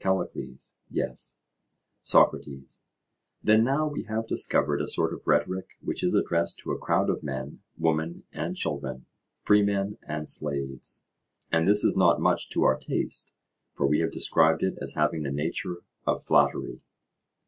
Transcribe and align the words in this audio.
CALLICLES: 0.00 0.74
Yes. 0.90 1.36
SOCRATES: 2.02 2.82
Then 3.40 3.62
now 3.62 3.86
we 3.86 4.02
have 4.02 4.26
discovered 4.26 4.82
a 4.82 4.88
sort 4.88 5.14
of 5.14 5.28
rhetoric 5.28 5.76
which 5.80 6.02
is 6.02 6.12
addressed 6.12 6.58
to 6.58 6.72
a 6.72 6.76
crowd 6.78 7.08
of 7.08 7.22
men, 7.22 7.60
women, 7.78 8.24
and 8.32 8.56
children, 8.56 9.06
freemen 9.44 9.96
and 10.02 10.28
slaves. 10.28 11.04
And 11.52 11.68
this 11.68 11.84
is 11.84 11.96
not 11.96 12.20
much 12.20 12.50
to 12.50 12.64
our 12.64 12.76
taste, 12.76 13.30
for 13.74 13.86
we 13.86 14.00
have 14.00 14.10
described 14.10 14.64
it 14.64 14.76
as 14.80 14.94
having 14.94 15.22
the 15.22 15.30
nature 15.30 15.84
of 16.04 16.20
flattery. 16.20 16.80